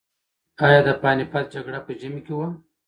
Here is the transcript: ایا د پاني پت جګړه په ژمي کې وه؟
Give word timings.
ایا 0.65 0.79
د 0.87 0.89
پاني 1.01 1.25
پت 1.31 1.45
جګړه 1.55 1.79
په 1.85 1.91
ژمي 1.99 2.21
کې 2.25 2.33
وه؟ 2.37 2.47